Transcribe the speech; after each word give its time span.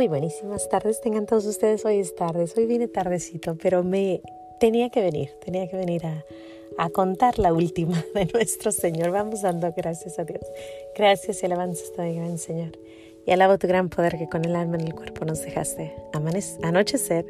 Muy 0.00 0.08
buenísimas 0.08 0.66
tardes, 0.70 1.02
tengan 1.02 1.26
todos 1.26 1.44
ustedes. 1.44 1.84
Hoy 1.84 1.98
es 1.98 2.14
tarde, 2.14 2.46
hoy 2.56 2.64
vine 2.64 2.88
tardecito, 2.88 3.58
pero 3.62 3.84
me 3.84 4.22
tenía 4.58 4.88
que 4.88 5.02
venir, 5.02 5.28
tenía 5.44 5.68
que 5.68 5.76
venir 5.76 6.06
a, 6.06 6.24
a 6.78 6.88
contar 6.88 7.38
la 7.38 7.52
última 7.52 8.02
de 8.14 8.24
nuestro 8.32 8.72
Señor. 8.72 9.10
Vamos 9.10 9.42
dando 9.42 9.70
gracias 9.76 10.18
a 10.18 10.24
Dios. 10.24 10.40
Gracias 10.96 11.42
y 11.42 11.44
alabanza 11.44 11.84
a 11.98 12.02
mi 12.04 12.14
gran 12.14 12.38
Señor. 12.38 12.78
Y 13.26 13.30
alabo 13.32 13.58
tu 13.58 13.68
gran 13.68 13.90
poder 13.90 14.16
que 14.16 14.26
con 14.26 14.42
el 14.46 14.56
alma 14.56 14.76
en 14.76 14.86
el 14.86 14.94
cuerpo 14.94 15.26
nos 15.26 15.42
dejaste 15.42 15.94
anochecer. 16.62 17.26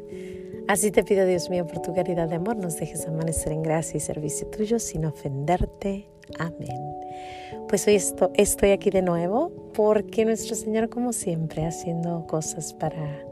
Así 0.69 0.91
te 0.91 1.03
pido, 1.03 1.25
Dios 1.25 1.49
mío, 1.49 1.67
por 1.67 1.81
tu 1.81 1.93
caridad 1.93 2.29
de 2.29 2.35
amor, 2.35 2.55
nos 2.55 2.77
dejes 2.77 3.05
amanecer 3.05 3.51
en 3.51 3.63
gracia 3.63 3.97
y 3.97 3.99
servicio 3.99 4.47
tuyo 4.47 4.79
sin 4.79 5.03
ofenderte. 5.03 6.07
Amén. 6.39 6.79
Pues 7.67 7.87
hoy 7.87 7.99
estoy 8.35 8.71
aquí 8.71 8.89
de 8.89 9.01
nuevo 9.01 9.51
porque 9.73 10.25
nuestro 10.25 10.55
Señor, 10.55 10.89
como 10.89 11.13
siempre, 11.13 11.65
haciendo 11.65 12.25
cosas 12.27 12.73
para 12.73 13.23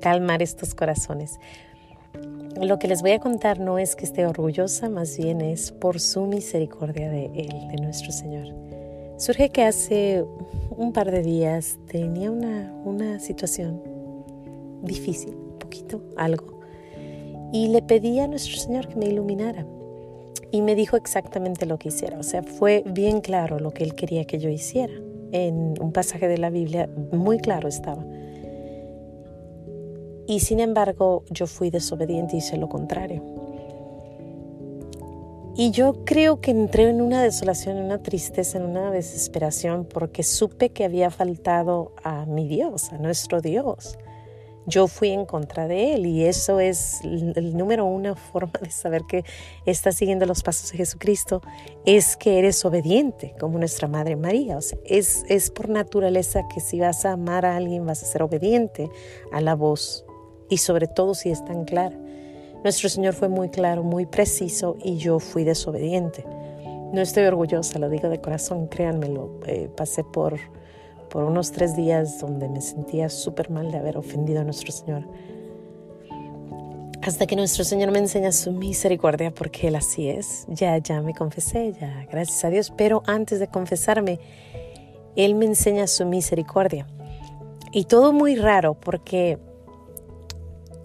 calmar 0.00 0.42
estos 0.42 0.74
corazones. 0.74 1.38
Lo 2.60 2.78
que 2.78 2.88
les 2.88 3.00
voy 3.02 3.12
a 3.12 3.20
contar 3.20 3.60
no 3.60 3.78
es 3.78 3.94
que 3.94 4.04
esté 4.04 4.26
orgullosa, 4.26 4.88
más 4.88 5.16
bien 5.16 5.40
es 5.40 5.72
por 5.72 6.00
su 6.00 6.26
misericordia 6.26 7.08
de 7.10 7.26
Él, 7.26 7.68
de 7.68 7.76
nuestro 7.82 8.12
Señor. 8.12 8.54
Surge 9.18 9.50
que 9.50 9.62
hace 9.62 10.24
un 10.70 10.92
par 10.92 11.10
de 11.10 11.22
días 11.22 11.78
tenía 11.86 12.30
una, 12.30 12.72
una 12.84 13.20
situación 13.20 13.82
difícil, 14.82 15.34
poquito, 15.58 16.02
algo, 16.16 16.60
y 17.52 17.68
le 17.68 17.82
pedí 17.82 18.18
a 18.18 18.26
nuestro 18.26 18.56
Señor 18.56 18.88
que 18.88 18.96
me 18.96 19.06
iluminara 19.06 19.64
y 20.52 20.62
me 20.62 20.74
dijo 20.74 20.96
exactamente 20.96 21.66
lo 21.66 21.78
que 21.78 21.88
hiciera. 21.88 22.18
O 22.18 22.22
sea, 22.22 22.42
fue 22.42 22.82
bien 22.86 23.20
claro 23.20 23.58
lo 23.58 23.70
que 23.70 23.84
él 23.84 23.94
quería 23.94 24.24
que 24.24 24.38
yo 24.38 24.48
hiciera. 24.48 24.92
En 25.32 25.74
un 25.80 25.92
pasaje 25.92 26.26
de 26.26 26.38
la 26.38 26.50
Biblia 26.50 26.88
muy 27.12 27.38
claro 27.38 27.68
estaba. 27.68 28.04
Y 30.26 30.40
sin 30.40 30.60
embargo, 30.60 31.24
yo 31.30 31.46
fui 31.46 31.70
desobediente 31.70 32.34
y 32.36 32.38
hice 32.38 32.56
lo 32.56 32.68
contrario. 32.68 33.22
Y 35.56 35.72
yo 35.72 36.04
creo 36.04 36.40
que 36.40 36.52
entré 36.52 36.88
en 36.88 37.00
una 37.00 37.22
desolación, 37.22 37.76
en 37.76 37.84
una 37.84 38.02
tristeza, 38.02 38.58
en 38.58 38.64
una 38.64 38.90
desesperación, 38.90 39.84
porque 39.84 40.22
supe 40.22 40.70
que 40.70 40.84
había 40.84 41.10
faltado 41.10 41.92
a 42.02 42.24
mi 42.26 42.46
Dios, 42.46 42.92
a 42.92 42.98
nuestro 42.98 43.40
Dios 43.40 43.98
yo 44.66 44.86
fui 44.86 45.10
en 45.10 45.26
contra 45.26 45.66
de 45.66 45.94
él 45.94 46.06
y 46.06 46.24
eso 46.24 46.60
es 46.60 47.00
el, 47.02 47.56
número 47.56 47.86
una 47.86 48.14
forma 48.14 48.52
de 48.60 48.70
saber 48.70 49.02
que 49.08 49.24
estás 49.66 49.96
siguiendo 49.96 50.26
los 50.26 50.42
pasos 50.42 50.70
de 50.70 50.78
Jesucristo, 50.78 51.40
es 51.84 52.16
que 52.16 52.38
eres 52.38 52.64
obediente 52.64 53.34
como 53.38 53.58
nuestra 53.58 53.88
Madre 53.88 54.16
María. 54.16 54.58
O 54.58 54.60
es, 54.84 55.24
es 55.28 55.50
por 55.50 55.68
naturaleza 55.68 56.42
que 56.52 56.60
si 56.60 56.80
vas 56.80 57.04
a 57.04 57.12
amar 57.12 57.46
a 57.46 57.56
alguien 57.56 57.86
vas 57.86 58.02
a 58.02 58.06
ser 58.06 58.22
obediente 58.22 58.90
a 59.32 59.40
la 59.40 59.54
voz 59.54 60.04
y 60.48 60.58
sobre 60.58 60.86
todo 60.86 61.14
si 61.14 61.30
es 61.30 61.44
tan 61.44 61.64
clara. 61.64 61.96
Nuestro 62.62 62.90
Señor 62.90 63.14
fue 63.14 63.28
muy 63.28 63.48
claro, 63.48 63.82
muy 63.82 64.04
preciso 64.04 64.76
y 64.82 64.98
yo 64.98 65.18
fui 65.18 65.44
desobediente. 65.44 66.24
No 66.92 67.00
estoy 67.00 67.24
orgullosa, 67.24 67.78
lo 67.78 67.88
digo 67.88 68.08
de 68.08 68.20
corazón, 68.20 68.66
créanmelo. 68.66 69.40
Eh, 69.46 69.70
pasé 69.74 70.04
por 70.04 70.38
por 71.10 71.24
unos 71.24 71.52
tres 71.52 71.76
días 71.76 72.20
donde 72.20 72.48
me 72.48 72.62
sentía 72.62 73.08
súper 73.08 73.50
mal 73.50 73.70
de 73.70 73.78
haber 73.78 73.98
ofendido 73.98 74.40
a 74.40 74.44
nuestro 74.44 74.72
Señor. 74.72 75.04
Hasta 77.02 77.26
que 77.26 77.34
nuestro 77.34 77.64
Señor 77.64 77.90
me 77.90 77.98
enseña 77.98 78.30
su 78.30 78.52
misericordia, 78.52 79.32
porque 79.32 79.68
Él 79.68 79.76
así 79.76 80.08
es. 80.08 80.46
Ya, 80.48 80.76
ya 80.78 81.00
me 81.00 81.14
confesé, 81.14 81.72
ya, 81.72 82.06
gracias 82.10 82.44
a 82.44 82.50
Dios. 82.50 82.72
Pero 82.76 83.02
antes 83.06 83.40
de 83.40 83.48
confesarme, 83.48 84.20
Él 85.16 85.34
me 85.34 85.46
enseña 85.46 85.86
su 85.86 86.04
misericordia. 86.06 86.86
Y 87.72 87.84
todo 87.84 88.12
muy 88.12 88.36
raro, 88.36 88.74
porque 88.74 89.38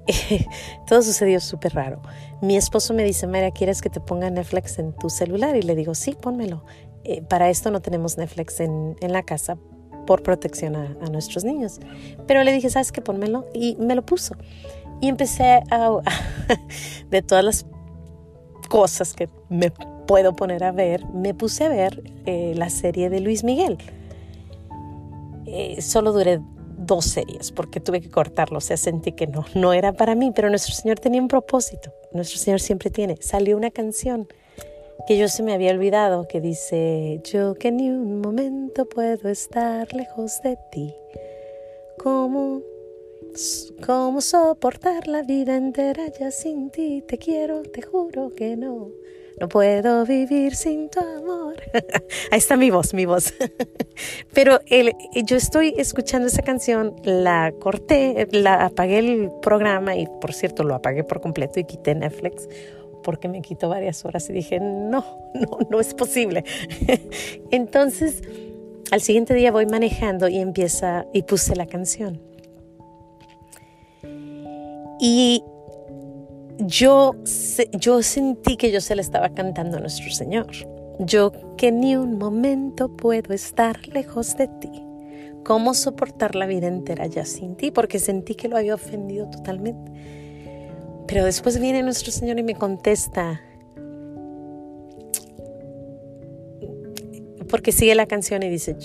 todo 0.87 1.01
sucedió 1.01 1.39
súper 1.41 1.73
raro. 1.73 2.01
Mi 2.41 2.55
esposo 2.55 2.93
me 2.93 3.03
dice, 3.03 3.27
María, 3.27 3.51
¿quieres 3.51 3.81
que 3.81 3.89
te 3.89 3.99
ponga 3.99 4.29
Netflix 4.29 4.79
en 4.79 4.93
tu 4.93 5.09
celular? 5.09 5.55
Y 5.57 5.63
le 5.63 5.75
digo, 5.75 5.95
sí, 5.95 6.15
pónmelo. 6.19 6.63
Eh, 7.03 7.21
para 7.23 7.49
esto 7.49 7.71
no 7.71 7.81
tenemos 7.81 8.17
Netflix 8.17 8.61
en, 8.61 8.95
en 9.01 9.11
la 9.11 9.23
casa, 9.23 9.57
por 10.05 10.23
protección 10.23 10.75
a, 10.75 10.87
nuestros 11.11 11.43
niños. 11.43 11.79
Pero 12.27 12.43
le 12.43 12.51
dije, 12.51 12.69
¿sabes 12.69 12.91
qué? 12.91 13.01
Pónmelo. 13.01 13.45
Y 13.53 13.75
me 13.77 13.95
lo 13.95 14.05
puso. 14.05 14.35
Y 15.01 15.07
empecé 15.07 15.63
a, 15.71 15.99
de 17.09 17.21
todas 17.21 17.43
las 17.43 17.65
cosas 18.69 19.13
que 19.13 19.29
me 19.49 19.71
puedo 20.07 20.35
poner 20.35 20.63
a 20.63 20.71
ver, 20.71 21.05
me 21.07 21.33
puse 21.33 21.65
a 21.65 21.69
ver 21.69 22.03
eh, 22.25 22.53
la 22.55 22.69
serie 22.69 23.09
de 23.09 23.19
Luis 23.19 23.43
Miguel. 23.43 23.77
Eh, 25.45 25.81
solo 25.81 26.11
duré 26.11 26.41
dos 26.77 27.05
series 27.05 27.51
porque 27.51 27.79
tuve 27.79 28.01
que 28.01 28.09
cortarlo, 28.09 28.57
o 28.57 28.61
sea, 28.61 28.77
sentí 28.77 29.11
que 29.11 29.27
no, 29.27 29.45
no 29.55 29.73
era 29.73 29.93
para 29.93 30.15
mí, 30.15 30.31
pero 30.35 30.49
nuestro 30.49 30.73
Señor 30.73 30.99
tenía 30.99 31.21
un 31.21 31.27
propósito, 31.27 31.91
nuestro 32.13 32.37
Señor 32.39 32.59
siempre 32.59 32.89
tiene. 32.89 33.17
Salió 33.21 33.57
una 33.57 33.71
canción 33.71 34.27
que 35.07 35.17
yo 35.17 35.27
se 35.27 35.43
me 35.43 35.53
había 35.53 35.71
olvidado, 35.71 36.27
que 36.27 36.41
dice, 36.41 37.21
yo 37.23 37.53
que 37.55 37.71
ni 37.71 37.89
un 37.89 38.21
momento 38.21 38.85
puedo 38.85 39.29
estar 39.29 39.93
lejos 39.93 40.41
de 40.43 40.57
ti. 40.71 40.93
¿Cómo, 41.99 42.61
cómo 43.85 44.21
soportar 44.21 45.07
la 45.07 45.21
vida 45.21 45.55
entera 45.55 46.07
ya 46.19 46.31
sin 46.31 46.71
ti? 46.71 47.03
Te 47.07 47.17
quiero, 47.17 47.61
te 47.63 47.81
juro 47.81 48.31
que 48.35 48.57
no. 48.57 48.89
No 49.39 49.49
puedo 49.49 50.05
vivir 50.05 50.55
sin 50.55 50.89
tu 50.89 51.01
amor. 51.01 51.55
Ahí 52.31 52.37
está 52.37 52.55
mi 52.55 52.71
voz, 52.71 52.93
mi 52.93 53.05
voz. 53.05 53.33
Pero 54.33 54.61
el, 54.67 54.93
yo 55.25 55.35
estoy 55.35 55.73
escuchando 55.77 56.27
esa 56.27 56.41
canción, 56.41 56.95
la 57.03 57.53
corté, 57.59 58.27
la 58.31 58.65
apagué 58.65 58.99
el 58.99 59.31
programa 59.41 59.95
y 59.95 60.07
por 60.21 60.33
cierto 60.33 60.63
lo 60.63 60.73
apagué 60.73 61.03
por 61.03 61.19
completo 61.19 61.59
y 61.59 61.65
quité 61.65 61.95
Netflix 61.95 62.47
porque 63.05 63.27
me 63.27 63.41
quitó 63.41 63.69
varias 63.69 64.03
horas 64.03 64.27
y 64.29 64.33
dije, 64.33 64.59
no, 64.59 65.05
no, 65.35 65.59
no 65.69 65.79
es 65.79 65.93
posible. 65.93 66.43
Entonces, 67.51 68.23
al 68.91 68.99
siguiente 68.99 69.35
día 69.35 69.51
voy 69.51 69.67
manejando 69.67 70.27
y 70.27 70.39
empieza 70.39 71.05
y 71.13 71.21
puse 71.21 71.55
la 71.55 71.67
canción. 71.67 72.19
Y 74.99 75.43
yo, 76.57 77.15
yo 77.73 78.01
sentí 78.01 78.57
que 78.57 78.71
yo 78.71 78.81
se 78.81 78.95
la 78.95 79.01
estaba 79.01 79.29
cantando 79.29 79.77
a 79.77 79.79
nuestro 79.79 80.09
Señor. 80.11 80.47
Yo 80.99 81.31
que 81.57 81.71
ni 81.71 81.95
un 81.95 82.17
momento 82.17 82.89
puedo 82.89 83.33
estar 83.33 83.87
lejos 83.87 84.35
de 84.35 84.47
ti. 84.47 84.71
¿Cómo 85.43 85.75
soportar 85.75 86.33
la 86.33 86.47
vida 86.47 86.67
entera 86.67 87.05
ya 87.05 87.23
sin 87.23 87.55
ti? 87.55 87.69
Porque 87.69 87.99
sentí 87.99 88.33
que 88.33 88.47
lo 88.47 88.57
había 88.57 88.73
ofendido 88.73 89.29
totalmente. 89.29 89.91
Pero 91.07 91.23
después 91.23 91.59
viene 91.59 91.83
nuestro 91.83 92.11
Señor 92.11 92.39
y 92.39 92.43
me 92.43 92.55
contesta, 92.55 93.41
porque 97.49 97.71
sigue 97.71 97.95
la 97.95 98.05
canción 98.05 98.43
y 98.43 98.49
dice, 98.49 98.75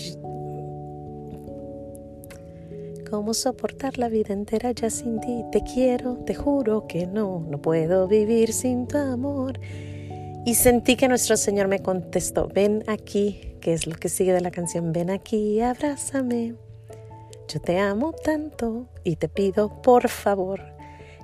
¿cómo 3.10 3.34
soportar 3.34 3.98
la 3.98 4.09
vida 4.09 4.32
entera 4.34 4.70
ya 4.72 4.91
sin 4.91 5.20
ti? 5.20 5.44
Te 5.50 5.62
quiero, 5.62 6.19
te 6.26 6.34
juro 6.34 6.86
que 6.86 7.06
no, 7.06 7.44
no 7.48 7.60
puedo 7.60 8.06
vivir 8.06 8.53
sin 8.53 8.86
tu 8.86 8.98
amor. 8.98 9.59
Y 10.44 10.54
sentí 10.54 10.97
que 10.97 11.09
nuestro 11.09 11.36
Señor 11.36 11.69
me 11.69 11.80
contestó, 11.80 12.48
ven 12.48 12.84
aquí, 12.86 13.56
que 13.60 13.72
es 13.72 13.86
lo 13.86 13.94
que 13.97 14.09
sigue 14.09 14.32
de 14.32 14.41
la 14.41 14.50
canción, 14.50 14.92
ven 14.92 15.10
aquí, 15.10 15.60
abrázame. 15.60 16.54
Yo 17.48 17.60
te 17.60 17.78
amo 17.78 18.12
tanto 18.12 18.86
y 19.04 19.16
te 19.16 19.28
pido, 19.28 19.82
por 19.82 20.09
favor, 20.09 20.62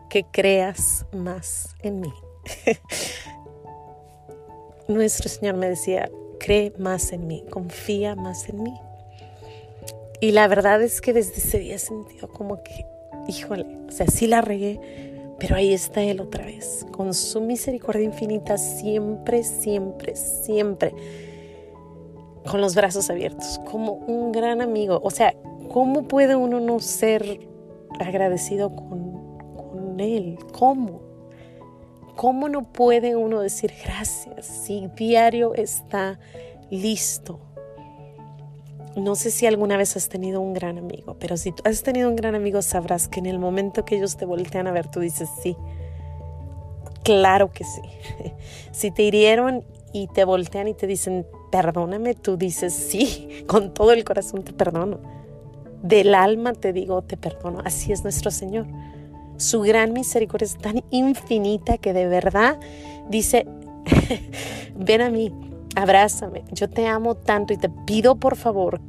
que 0.08 0.24
creas 0.24 1.06
más 1.12 1.74
en 1.82 2.00
mí. 2.00 2.12
Nuestro 4.88 5.28
Señor 5.28 5.56
me 5.56 5.68
decía, 5.68 6.10
cree 6.38 6.72
más 6.78 7.12
en 7.12 7.26
mí, 7.26 7.44
confía 7.50 8.14
más 8.14 8.48
en 8.48 8.62
mí. 8.62 8.74
Y 10.20 10.30
la 10.30 10.48
verdad 10.48 10.82
es 10.82 11.00
que 11.00 11.12
desde 11.12 11.34
ese 11.36 11.58
día 11.58 11.74
he 11.74 11.78
sentido 11.78 12.28
como 12.28 12.62
que, 12.62 12.86
híjole, 13.28 13.66
o 13.88 13.92
sea, 13.92 14.06
sí 14.06 14.26
la 14.26 14.40
regué, 14.40 14.80
pero 15.38 15.56
ahí 15.56 15.74
está 15.74 16.02
Él 16.02 16.20
otra 16.20 16.46
vez, 16.46 16.86
con 16.92 17.12
su 17.12 17.40
misericordia 17.40 18.04
infinita, 18.04 18.56
siempre, 18.56 19.42
siempre, 19.42 20.16
siempre, 20.16 20.94
con 22.48 22.60
los 22.60 22.74
brazos 22.74 23.10
abiertos, 23.10 23.60
como 23.70 23.92
un 23.92 24.32
gran 24.32 24.62
amigo. 24.62 25.00
O 25.02 25.10
sea, 25.10 25.34
¿cómo 25.68 26.08
puede 26.08 26.36
uno 26.36 26.60
no 26.60 26.80
ser 26.80 27.40
agradecido 28.00 28.74
con 28.74 29.05
él. 30.00 30.38
¿Cómo? 30.52 31.00
¿Cómo 32.14 32.48
no 32.48 32.62
puede 32.62 33.16
uno 33.16 33.40
decir 33.40 33.72
gracias 33.84 34.46
si 34.46 34.88
diario 34.96 35.54
está 35.54 36.18
listo? 36.70 37.38
No 38.96 39.14
sé 39.14 39.30
si 39.30 39.46
alguna 39.46 39.76
vez 39.76 39.96
has 39.96 40.08
tenido 40.08 40.40
un 40.40 40.54
gran 40.54 40.78
amigo, 40.78 41.16
pero 41.18 41.36
si 41.36 41.52
tú 41.52 41.62
has 41.66 41.82
tenido 41.82 42.08
un 42.08 42.16
gran 42.16 42.34
amigo 42.34 42.62
sabrás 42.62 43.08
que 43.08 43.20
en 43.20 43.26
el 43.26 43.38
momento 43.38 43.84
que 43.84 43.96
ellos 43.96 44.16
te 44.16 44.24
voltean 44.24 44.66
a 44.66 44.72
ver, 44.72 44.88
tú 44.88 45.00
dices 45.00 45.28
sí. 45.42 45.56
Claro 47.02 47.50
que 47.50 47.64
sí. 47.64 47.82
Si 48.72 48.90
te 48.90 49.02
hirieron 49.02 49.64
y 49.92 50.08
te 50.08 50.24
voltean 50.24 50.68
y 50.68 50.74
te 50.74 50.86
dicen 50.86 51.26
perdóname, 51.50 52.14
tú 52.14 52.36
dices 52.36 52.74
sí, 52.74 53.44
con 53.46 53.72
todo 53.72 53.92
el 53.92 54.04
corazón 54.04 54.42
te 54.42 54.52
perdono 54.52 55.16
del 55.82 56.14
alma 56.14 56.52
te 56.52 56.72
digo, 56.72 57.02
te 57.02 57.16
perdono. 57.16 57.60
Así 57.64 57.92
es 57.92 58.02
nuestro 58.02 58.30
Señor. 58.30 58.66
Su 59.38 59.60
gran 59.60 59.92
misericordia 59.92 60.46
es 60.46 60.56
tan 60.56 60.82
infinita 60.90 61.78
que 61.78 61.92
de 61.92 62.06
verdad 62.06 62.58
dice, 63.08 63.46
ven 64.76 65.00
a 65.02 65.10
mí, 65.10 65.32
abrázame, 65.74 66.44
yo 66.52 66.70
te 66.70 66.86
amo 66.86 67.16
tanto 67.16 67.52
y 67.52 67.58
te 67.58 67.68
pido 67.86 68.16
por 68.16 68.36
favor 68.36 68.80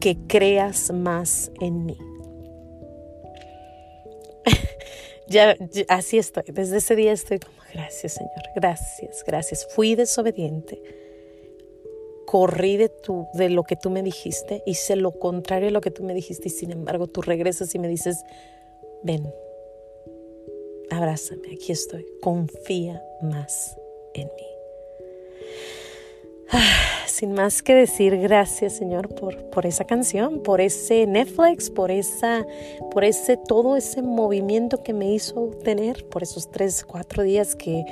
que 0.00 0.18
creas 0.26 0.92
más 0.92 1.50
en 1.60 1.86
mí. 1.86 1.98
ya, 5.28 5.56
así 5.88 6.18
estoy, 6.18 6.44
desde 6.48 6.76
ese 6.78 6.94
día 6.94 7.12
estoy 7.12 7.38
como, 7.38 7.56
gracias 7.72 8.12
Señor, 8.14 8.42
gracias, 8.54 9.24
gracias. 9.26 9.66
Fui 9.74 9.94
desobediente, 9.94 10.82
corrí 12.26 12.76
de, 12.76 12.92
de 13.32 13.48
lo 13.48 13.64
que 13.64 13.76
tú 13.76 13.88
me 13.88 14.02
dijiste, 14.02 14.62
hice 14.66 14.96
lo 14.96 15.12
contrario 15.18 15.68
a 15.68 15.72
lo 15.72 15.80
que 15.80 15.90
tú 15.90 16.04
me 16.04 16.12
dijiste 16.12 16.48
y 16.48 16.50
sin 16.50 16.72
embargo 16.72 17.06
tú 17.06 17.22
regresas 17.22 17.74
y 17.74 17.78
me 17.78 17.88
dices, 17.88 18.22
ven, 19.02 19.32
abrázame, 20.98 21.54
aquí 21.54 21.72
estoy, 21.72 22.06
confía 22.20 23.02
más 23.22 23.76
en 24.14 24.26
mí. 24.26 24.46
Ah, 26.50 27.06
sin 27.06 27.32
más 27.32 27.62
que 27.62 27.74
decir, 27.74 28.16
gracias 28.16 28.74
Señor 28.74 29.14
por, 29.14 29.50
por 29.50 29.66
esa 29.66 29.84
canción, 29.84 30.42
por 30.42 30.60
ese 30.60 31.06
Netflix, 31.06 31.68
por, 31.68 31.90
esa, 31.90 32.46
por 32.90 33.04
ese 33.04 33.36
todo 33.36 33.76
ese 33.76 34.00
movimiento 34.02 34.82
que 34.82 34.94
me 34.94 35.12
hizo 35.12 35.50
tener, 35.62 36.08
por 36.08 36.22
esos 36.22 36.50
tres, 36.50 36.84
cuatro 36.84 37.22
días 37.22 37.54
que, 37.54 37.84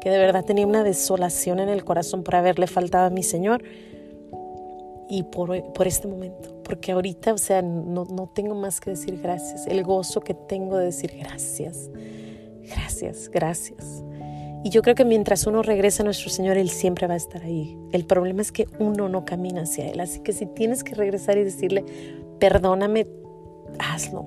que 0.00 0.10
de 0.10 0.18
verdad 0.18 0.44
tenía 0.44 0.66
una 0.66 0.84
desolación 0.84 1.58
en 1.58 1.68
el 1.68 1.84
corazón 1.84 2.22
por 2.22 2.36
haberle 2.36 2.66
faltado 2.66 3.06
a 3.06 3.10
mi 3.10 3.22
Señor 3.22 3.64
y 5.08 5.22
por, 5.24 5.72
por, 5.72 5.86
este 5.86 6.06
momento, 6.08 6.54
porque 6.62 6.92
ahorita, 6.92 7.34
o 7.34 7.38
sea, 7.38 7.62
no, 7.62 8.04
no, 8.04 8.30
tengo 8.34 8.54
más 8.54 8.80
que 8.80 8.90
decir 8.90 9.20
gracias, 9.20 9.66
el 9.66 9.82
gozo 9.82 10.20
que 10.20 10.34
tengo 10.34 10.78
de 10.78 10.86
decir 10.86 11.14
gracias, 11.18 11.90
gracias, 12.94 13.30
gracias. 13.30 14.04
Y 14.62 14.70
yo 14.70 14.80
creo 14.82 14.94
que 14.94 15.04
mientras 15.04 15.46
uno 15.46 15.62
regresa 15.62 16.02
a 16.02 16.04
nuestro 16.04 16.30
Señor, 16.30 16.56
Él 16.56 16.70
siempre 16.70 17.06
va 17.06 17.14
a 17.14 17.18
estar 17.18 17.42
ahí. 17.42 17.76
El 17.92 18.06
problema 18.06 18.40
es 18.40 18.50
que 18.50 18.66
uno 18.78 19.08
no 19.08 19.24
camina 19.24 19.62
hacia 19.62 19.86
Él. 19.88 20.00
Así 20.00 20.20
que 20.20 20.32
si 20.32 20.46
tienes 20.46 20.82
que 20.84 20.94
regresar 20.94 21.36
y 21.36 21.44
decirle, 21.44 21.84
perdóname, 22.38 23.06
hazlo. 23.78 24.24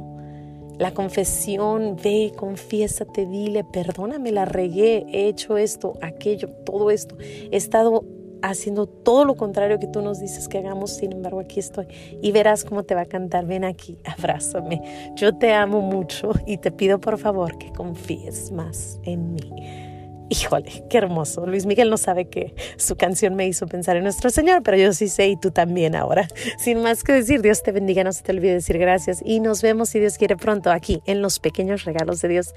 La 0.78 0.94
confesión, 0.94 1.96
ve, 2.04 2.34
confiésate, 2.36 3.26
dile, 3.26 3.64
perdóname, 3.64 4.32
la 4.32 4.46
regué, 4.46 5.08
he 5.12 5.28
hecho 5.28 5.58
esto, 5.58 5.94
aquello, 6.02 6.50
todo 6.66 6.92
esto. 6.92 7.18
He 7.20 7.58
estado 7.58 8.06
haciendo 8.42 8.88
todo 8.88 9.26
lo 9.26 9.36
contrario 9.36 9.80
que 9.80 9.88
tú 9.88 10.02
nos 10.02 10.20
dices 10.20 10.48
que 10.48 10.60
hagamos, 10.60 10.92
sin 10.92 11.14
embargo 11.14 11.40
aquí 11.40 11.60
estoy 11.60 11.88
y 12.22 12.32
verás 12.32 12.64
cómo 12.64 12.84
te 12.84 12.96
va 12.96 13.02
a 13.02 13.06
cantar, 13.06 13.46
ven 13.46 13.64
aquí, 13.64 13.98
abrázame, 14.06 15.12
yo 15.16 15.36
te 15.38 15.54
amo 15.54 15.82
mucho 15.82 16.32
y 16.46 16.58
te 16.58 16.72
pido 16.72 17.00
por 17.00 17.18
favor 17.18 17.58
que 17.58 17.72
confíes 17.72 18.52
más 18.52 19.00
en 19.04 19.34
mí. 19.34 19.88
Híjole, 20.30 20.84
qué 20.90 20.98
hermoso. 20.98 21.46
Luis 21.46 21.66
Miguel 21.66 21.90
no 21.90 21.96
sabe 21.96 22.28
que 22.28 22.54
su 22.76 22.98
canción 22.98 23.36
me 23.36 23.48
hizo 23.48 23.66
pensar 23.66 23.96
en 23.96 24.04
nuestro 24.04 24.30
Señor, 24.30 24.62
pero 24.62 24.76
yo 24.76 24.92
sí 24.92 25.08
sé 25.08 25.28
y 25.30 25.38
tú 25.38 25.52
también 25.52 25.96
ahora. 25.96 26.28
Sin 26.58 26.82
más 26.82 27.04
que 27.04 27.14
decir, 27.14 27.42
Dios 27.42 27.64
te 27.64 27.72
bendiga, 27.72 28.04
no 28.04 28.12
se 28.12 28.24
te 28.24 28.34
olvide 28.34 28.54
decir 28.54 28.78
gracias 28.78 29.22
y 29.24 29.40
nos 29.40 29.62
vemos 29.62 29.90
si 29.90 30.00
Dios 30.00 30.18
quiere 30.18 30.36
pronto 30.36 30.72
aquí 30.72 31.02
en 31.06 31.22
los 31.22 31.40
pequeños 31.40 31.86
regalos 31.86 32.22
de 32.22 32.28
Dios, 32.28 32.54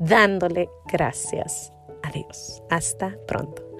dándole 0.00 0.68
gracias 0.92 1.72
a 2.02 2.10
Dios. 2.10 2.62
Hasta 2.70 3.16
pronto. 3.28 3.71